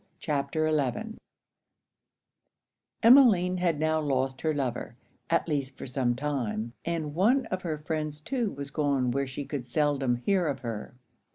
CHAPTER 0.19 0.67
XI 0.75 1.19
Emmeline 3.03 3.57
had 3.57 3.79
now 3.79 4.01
lost 4.01 4.41
her 4.41 4.51
lover, 4.51 4.95
at 5.29 5.47
least 5.47 5.77
for 5.77 5.85
some 5.85 6.15
time; 6.15 6.73
and 6.83 7.13
one 7.13 7.45
of 7.51 7.61
her 7.61 7.77
friends 7.77 8.19
too 8.19 8.49
was 8.49 8.71
gone 8.71 9.11
where 9.11 9.27
she 9.27 9.45
could 9.45 9.67
seldom 9.67 10.15
hear 10.15 10.47
of 10.47 10.61
her. 10.61 10.95